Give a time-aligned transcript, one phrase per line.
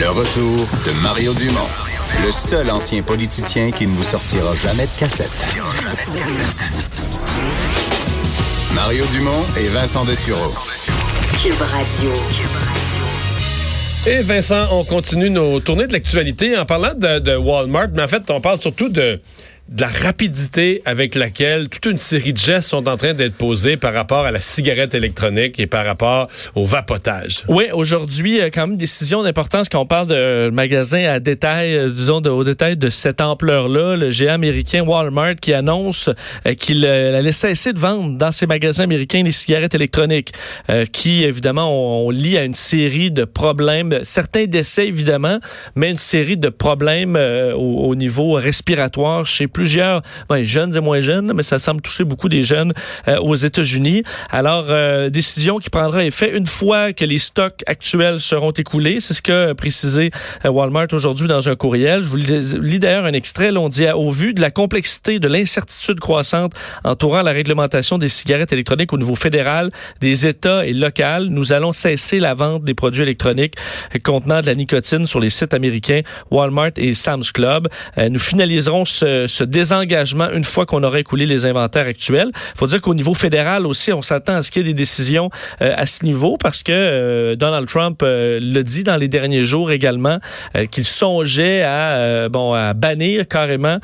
[0.00, 1.68] Le retour de Mario Dumont,
[2.24, 5.30] le seul ancien politicien qui ne vous sortira jamais de cassette.
[8.74, 10.54] Mario Dumont et Vincent Dessureau.
[11.42, 12.12] Cube Radio.
[14.06, 18.08] Et Vincent, on continue nos tournées de l'actualité en parlant de, de Walmart, mais en
[18.08, 19.20] fait, on parle surtout de
[19.70, 23.76] de la rapidité avec laquelle toute une série de gestes sont en train d'être posés
[23.76, 27.44] par rapport à la cigarette électronique et par rapport au vapotage.
[27.46, 31.88] Oui, aujourd'hui, euh, quand même, décision d'importance quand on parle de magasins à détail, euh,
[31.88, 33.94] disons, de, au détail de cette ampleur-là.
[33.94, 36.10] Le géant américain Walmart qui annonce
[36.46, 40.32] euh, qu'il allait cesser de vendre dans ses magasins américains les cigarettes électroniques,
[40.92, 45.38] qui, évidemment, on, on lie à une série de problèmes, certains décès, évidemment,
[45.76, 50.00] mais une série de problèmes au, au, niveau respiratoire chez plus plusieurs
[50.30, 52.72] ben, jeunes et moins jeunes, mais ça semble toucher beaucoup des jeunes
[53.08, 54.04] euh, aux États-Unis.
[54.30, 59.00] Alors, euh, décision qui prendra effet une fois que les stocks actuels seront écoulés.
[59.00, 60.12] C'est ce qu'a précisé
[60.46, 62.02] euh, Walmart aujourd'hui dans un courriel.
[62.02, 63.52] Je vous lis d'ailleurs un extrait.
[63.52, 68.08] Là, on dit au vu de la complexité, de l'incertitude croissante entourant la réglementation des
[68.08, 72.72] cigarettes électroniques au niveau fédéral, des États et local, nous allons cesser la vente des
[72.72, 73.56] produits électroniques
[74.02, 77.68] contenant de la nicotine sur les sites américains Walmart et Sam's Club.
[77.98, 82.30] nous finaliserons ce, ce désengagement une fois qu'on aura écoulé les inventaires actuels.
[82.34, 84.78] Il faut dire qu'au niveau fédéral aussi, on s'attend à ce qu'il y ait des
[84.78, 89.08] décisions euh, à ce niveau parce que euh, Donald Trump euh, le dit dans les
[89.08, 90.18] derniers jours également
[90.70, 93.78] qu'il songeait à bon à bannir carrément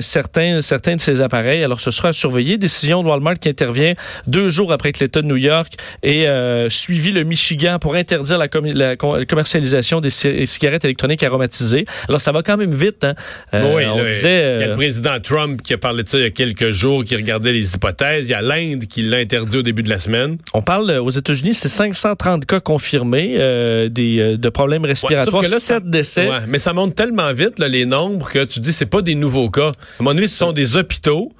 [0.00, 1.62] certains certains de ses appareils.
[1.62, 2.56] Alors ce sera à surveiller.
[2.56, 3.94] Décision de Walmart qui intervient
[4.26, 6.26] deux jours après que l'État de New York ait
[6.68, 11.84] suivi le Michigan pour interdire la, commercialisation des cigarettes électroniques aromatisées.
[12.08, 13.04] Alors ça va quand même vite.
[13.04, 13.14] Hein?
[13.52, 16.70] oui, on disait, le président Trump qui a parlé de ça il y a quelques
[16.70, 18.28] jours, qui regardait les hypothèses.
[18.28, 20.38] Il y a l'Inde qui l'a interdit au début de la semaine.
[20.54, 25.42] On parle euh, aux États-Unis, c'est 530 cas confirmés euh, des, euh, de problèmes respiratoires,
[25.42, 26.28] ouais, là, 7 décès.
[26.28, 29.14] Ouais, mais ça monte tellement vite, là, les nombres, que tu dis c'est pas des
[29.14, 29.72] nouveaux cas.
[29.98, 31.32] À mon avis, ce sont des hôpitaux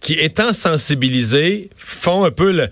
[0.00, 2.68] qui, étant sensibilisés, font un peu le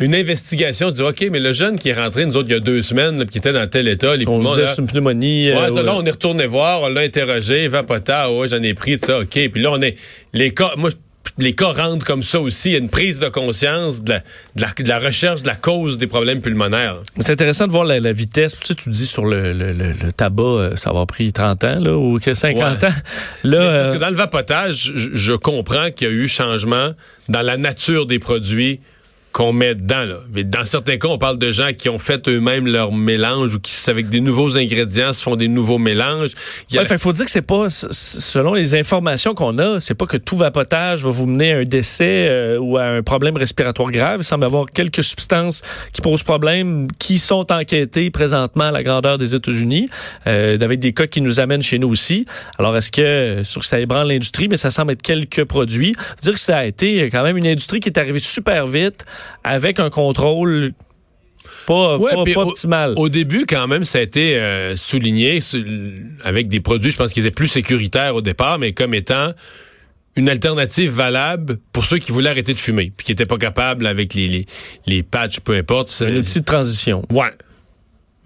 [0.00, 2.60] une investigation, dit OK, mais le jeune qui est rentré, nous autres, il y a
[2.60, 4.54] deux semaines, qui était dans tel état, les on poumons.
[4.54, 5.52] c'est une pneumonie.
[5.52, 8.98] Ouais, ça, là, on est retourné voir, on l'a interrogé, vapota, ouais, j'en ai pris,
[8.98, 9.28] ça, OK.
[9.28, 9.96] Puis là, on est.
[10.32, 10.90] Les cas, moi,
[11.38, 12.70] les cas rentrent comme ça aussi.
[12.70, 14.14] Il y a une prise de conscience de
[14.56, 16.96] la, de la, recherche de la cause des problèmes pulmonaires.
[17.20, 18.58] C'est intéressant de voir la, vitesse.
[18.60, 21.78] Tu, sais, tu dis sur le, le, le, tabac, euh, ça va pris 30 ans
[21.80, 22.88] là, ou 50 ans.
[23.44, 26.92] Là, parce que dans le vapotage, je, je comprends qu'il y a eu changement
[27.28, 28.80] dans la nature des produits
[29.32, 30.04] qu'on met dedans.
[30.04, 30.16] Là.
[30.32, 33.60] Mais dans certains cas, on parle de gens qui ont fait eux-mêmes leur mélange ou
[33.60, 36.30] qui, avec des nouveaux ingrédients, se font des nouveaux mélanges.
[36.70, 40.16] Il ouais, faut dire que c'est pas, selon les informations qu'on a, c'est pas que
[40.16, 44.20] tout vapotage va vous mener à un décès euh, ou à un problème respiratoire grave.
[44.20, 45.62] Il semble y avoir quelques substances
[45.92, 49.88] qui posent problème, qui sont enquêtées présentement à la grandeur des États-Unis,
[50.26, 52.24] euh, avec des cas qui nous amènent chez nous aussi.
[52.58, 55.94] Alors, est-ce que, sur ça ébranle l'industrie, mais ça semble être quelques produits.
[56.22, 59.04] Dire que ça a été quand même une industrie qui est arrivée super vite
[59.44, 60.72] avec un contrôle
[61.66, 62.94] pas, optimal.
[62.96, 65.40] Au, début, quand même, ça a été euh, souligné
[66.24, 69.32] avec des produits, je pense, qui étaient plus sécuritaires au départ, mais comme étant
[70.16, 73.86] une alternative valable pour ceux qui voulaient arrêter de fumer, puis qui n'étaient pas capables
[73.86, 74.46] avec les, les,
[74.86, 76.02] les patchs, peu importe.
[76.04, 77.04] Un outil de transition.
[77.10, 77.30] Ouais.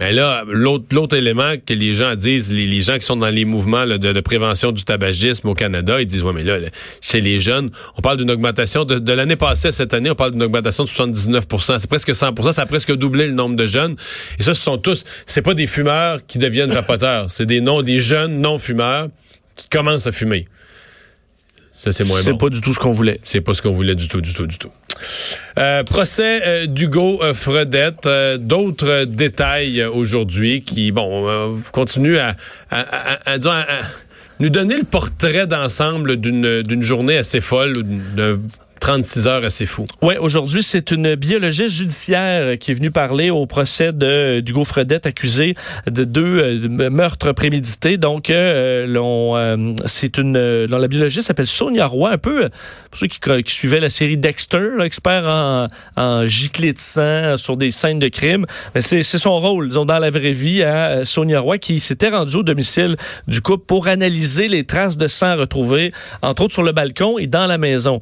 [0.01, 3.87] Mais là, l'autre élément que les gens disent, les, gens qui sont dans les mouvements
[3.87, 6.59] de, prévention du tabagisme au Canada, ils disent, ouais, mais là,
[7.01, 10.33] chez les jeunes, on parle d'une augmentation de, l'année passée à cette année, on parle
[10.33, 13.95] d'une augmentation de 79% C'est presque 100% ça a presque doublé le nombre de jeunes.
[14.41, 17.83] Et ça, ce sont tous, c'est pas des fumeurs qui deviennent vapoteurs, c'est des non,
[17.83, 19.09] des jeunes non-fumeurs
[19.55, 20.49] qui commencent à fumer.
[21.73, 22.25] Ça, c'est moins bon.
[22.25, 23.21] C'est pas du tout ce qu'on voulait.
[23.25, 24.71] C'est pas ce qu'on voulait du tout, du tout, du tout.
[25.59, 28.09] Euh, procès euh, d'Hugo euh, Fredette.
[28.41, 32.35] D'autres détails aujourd'hui qui, bon, continuent à,
[34.41, 38.39] nous donner le portrait d'ensemble d'une journée assez folle, d'une
[38.85, 39.85] 36 heures assez fou.
[40.03, 45.07] Oui, aujourd'hui, c'est une biologiste judiciaire qui est venue parler au procès de d'Hugo Fredette
[45.07, 45.55] accusé
[45.87, 47.97] de deux euh, meurtres prémédités.
[47.97, 52.51] Donc, euh, euh, c'est une la biologiste s'appelle Sonia Roy, un peu
[52.91, 57.57] pour ceux qui, qui suivaient la série Dexter, expert en, en giclée de sang sur
[57.57, 58.45] des scènes de crime.
[58.75, 62.37] Mais c'est son rôle, disons, dans la vraie vie à Sonia Roy qui s'était rendue
[62.37, 62.99] au domicile
[63.29, 65.91] du couple pour analyser les traces de sang retrouvées,
[66.21, 67.99] entre autres sur le balcon et dans la maison.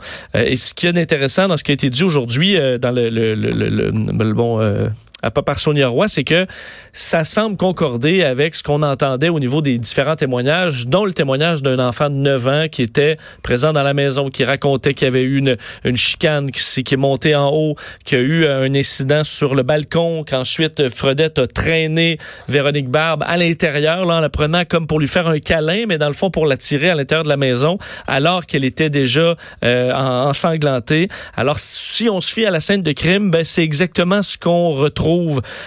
[0.74, 3.50] Qui est intéressant dans ce qui a été dit aujourd'hui euh, dans le, le, le,
[3.50, 4.88] le, bon euh,
[5.30, 6.46] pas par Sonia Roy, c'est que
[6.92, 11.62] ça semble concorder avec ce qu'on entendait au niveau des différents témoignages, dont le témoignage
[11.62, 15.08] d'un enfant de 9 ans qui était présent dans la maison, qui racontait qu'il y
[15.08, 18.74] avait eu une, chicane qui, qui est montée en haut, qu'il y a eu un
[18.74, 22.18] incident sur le balcon, qu'ensuite Fredette a traîné
[22.48, 25.98] Véronique Barbe à l'intérieur, là, en la prenant comme pour lui faire un câlin, mais
[25.98, 29.36] dans le fond pour la tirer à l'intérieur de la maison, alors qu'elle était déjà
[29.64, 31.08] euh, ensanglantée.
[31.36, 34.70] Alors, si on se fie à la scène de crime, ben, c'est exactement ce qu'on
[34.70, 35.12] retrouve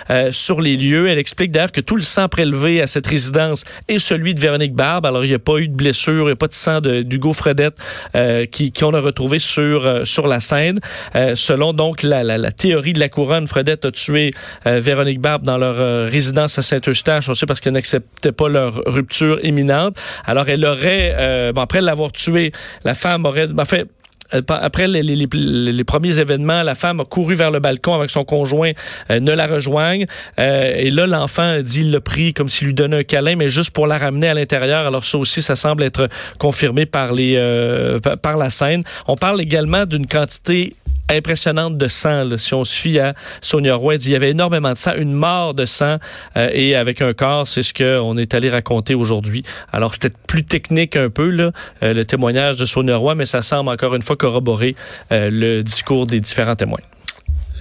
[0.10, 1.08] euh, sur les lieux.
[1.08, 4.74] Elle explique d'ailleurs que tout le sang prélevé à cette résidence est celui de Véronique
[4.74, 5.06] Barbe.
[5.06, 7.34] Alors, il n'y a pas eu de blessure, il n'y a pas de sang d'Hugo
[7.34, 7.76] Fredette
[8.16, 10.80] euh, qui qu'on a retrouvé sur, euh, sur la scène.
[11.16, 14.32] Euh, selon donc la, la, la, théorie de la couronne, Fredette a tué
[14.68, 18.82] euh, Véronique Barbe dans leur résidence à Saint-Eustache, on sait parce qu'elle n'acceptait pas leur
[18.86, 19.96] rupture imminente.
[20.26, 22.52] Alors, elle aurait, bon, après l'avoir tué,
[22.84, 23.86] la femme aurait, ben, fait, euh,
[24.31, 28.24] après les, les, les, premiers événements, la femme a couru vers le balcon avec son
[28.24, 28.72] conjoint
[29.12, 30.06] euh, ne la rejoigne.
[30.39, 33.50] Euh, et là, l'enfant dit il l'a pris comme s'il lui donnait un câlin, mais
[33.50, 34.86] juste pour la ramener à l'intérieur.
[34.86, 37.36] Alors ça aussi, ça semble être confirmé par les
[38.22, 38.83] par la scène.
[39.07, 40.74] On parle également d'une quantité
[41.10, 42.24] impressionnante de sang.
[42.24, 42.38] Là.
[42.38, 45.54] Si on se fie à Sonia Roy, il y avait énormément de sang, une mort
[45.54, 45.98] de sang
[46.38, 49.44] euh, et avec un corps, c'est ce qu'on est allé raconter aujourd'hui.
[49.72, 51.52] Alors c'était plus technique un peu là,
[51.84, 54.75] euh, le témoignage de Sonia Roy, mais ça semble encore une fois corroborer
[55.12, 56.80] euh, le discours des différents témoins.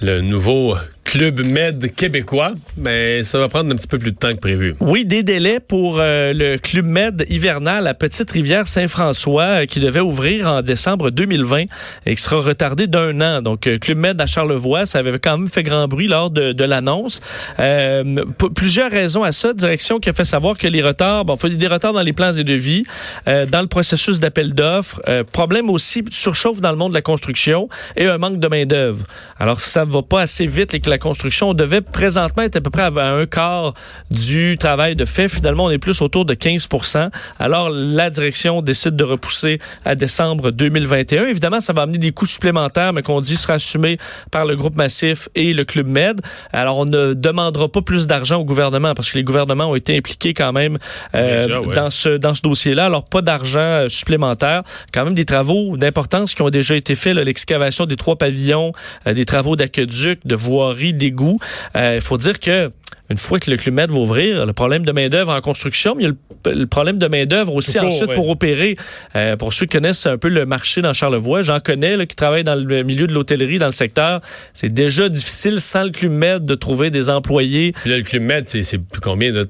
[0.01, 0.75] Le nouveau
[1.15, 4.75] Club Med québécois, mais ça va prendre un petit peu plus de temps que prévu.
[4.81, 10.01] Oui, des délais pour euh, le Club Med hivernal à Petite-Rivière Saint-François euh, qui devait
[10.01, 11.67] ouvrir en décembre 2020
[12.05, 13.41] et qui sera retardé d'un an.
[13.41, 16.63] Donc, euh, Club Med à Charlevoix, ça avait quand même fait grand bruit lors de,
[16.65, 17.21] l'annonce.
[18.53, 19.53] plusieurs raisons à ça.
[19.53, 22.01] Direction qui a fait savoir que les retards, bon, il y a des retards dans
[22.01, 22.83] les plans et devis,
[23.25, 24.99] dans le processus d'appel d'offres,
[25.31, 29.05] problème aussi surchauffe dans le monde de la construction et un manque de main-d'œuvre.
[29.39, 31.49] Alors, ça ne va pas assez vite et que la construction.
[31.49, 33.73] On devait présentement être à peu près à un quart
[34.09, 35.27] du travail de fait.
[35.27, 40.49] Finalement, on est plus autour de 15% Alors, la direction décide de repousser à décembre
[40.49, 41.27] 2021.
[41.27, 43.99] Évidemment, ça va amener des coûts supplémentaires, mais qu'on dit sera assumé
[44.31, 46.21] par le groupe Massif et le Club Med.
[46.51, 49.95] Alors, on ne demandera pas plus d'argent au gouvernement parce que les gouvernements ont été
[49.95, 50.79] impliqués quand même
[51.13, 52.85] euh, dans ce dans ce dossier-là.
[52.85, 54.63] Alors, pas d'argent euh, supplémentaire.
[54.91, 57.15] Quand même des travaux d'importance qui ont déjà été faits.
[57.15, 58.71] L'excavation des trois pavillons,
[59.05, 61.37] euh, des travaux d'aqueduc, de voirie d'égout.
[61.75, 62.71] Euh, il faut dire que
[63.09, 66.07] une fois que le Club va ouvrir, le problème de main-d'œuvre en construction, mais il
[66.07, 68.75] y a le, problème de main-d'œuvre aussi ensuite pour opérer.
[69.15, 72.15] Euh, pour ceux qui connaissent un peu le marché dans Charlevoix, j'en connais là, qui
[72.15, 74.21] travaillent dans le milieu de l'hôtellerie, dans le secteur.
[74.53, 77.73] C'est déjà difficile sans le Club Med de trouver des employés.
[77.73, 79.31] Puis là, le Club Med, c'est combien?
[79.31, 79.47] De,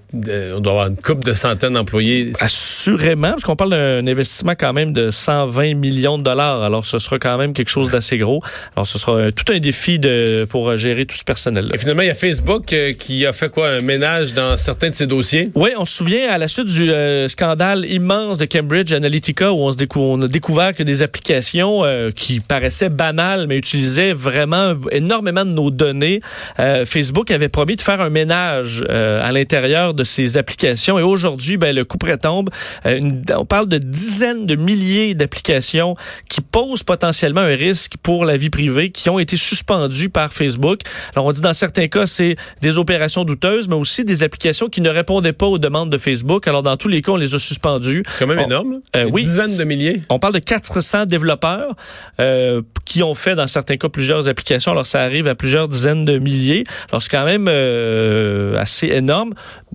[0.55, 2.33] on doit avoir une coupe de centaines d'employés.
[2.39, 6.63] Assurément, parce qu'on parle d'un investissement quand même de 120 millions de dollars.
[6.63, 8.41] Alors, ce sera quand même quelque chose d'assez gros.
[8.75, 11.75] Alors, ce sera tout un défi de, pour gérer tout ce personnel-là.
[11.75, 14.89] Et finalement, il y a Facebook euh, qui a fait quoi, un ménage dans certains
[14.89, 15.51] de ses dossiers?
[15.55, 19.57] Oui, on se souvient à la suite du euh, scandale immense de Cambridge Analytica où
[19.57, 24.73] on, se on a découvert que des applications euh, qui paraissaient banales mais utilisaient vraiment
[24.91, 26.21] énormément de nos données.
[26.59, 31.57] Euh, Facebook avait promis de faire un ménage à l'intérieur de ces applications et aujourd'hui,
[31.57, 32.49] ben, le coup prétombe.
[32.85, 35.95] on parle de dizaines de milliers d'applications
[36.29, 40.81] qui posent potentiellement un risque pour la vie privée qui ont été suspendues par Facebook.
[41.15, 44.81] Alors on dit dans certains cas, c'est des opérations de mais aussi des applications qui
[44.81, 46.47] ne répondaient pas aux demandes de Facebook.
[46.47, 48.03] Alors, dans tous les cas, on les a suspendues.
[48.07, 48.81] C'est quand même énorme.
[48.95, 49.23] Euh, oui.
[49.23, 50.01] Dizaines de milliers.
[50.09, 51.75] On parle de 400 développeurs
[52.19, 54.71] euh, qui ont fait, dans certains cas, plusieurs applications.
[54.71, 56.63] Alors, ça arrive à plusieurs dizaines de milliers.
[56.89, 59.33] Alors, c'est quand même euh, assez énorme.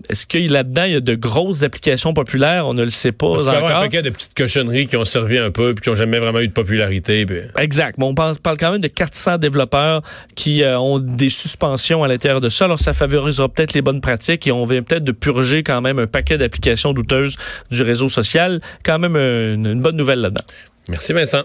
[0.09, 2.67] Est-ce qu'il là-dedans, il y a de grosses applications populaires?
[2.67, 3.43] On ne le sait pas encore.
[3.43, 5.91] Il y a un paquet de petites cochonneries qui ont servi un peu puis qui
[5.91, 7.27] n'ont jamais vraiment eu de popularité.
[7.59, 7.97] Exact.
[8.01, 10.03] on parle, quand même de 400 développeurs
[10.35, 12.65] qui ont des suspensions à l'intérieur de ça.
[12.65, 15.99] Alors, ça favorisera peut-être les bonnes pratiques et on vient peut-être de purger quand même
[15.99, 17.37] un paquet d'applications douteuses
[17.71, 18.61] du réseau social.
[18.85, 20.45] Quand même une, une bonne nouvelle là-dedans.
[20.89, 21.45] Merci Vincent.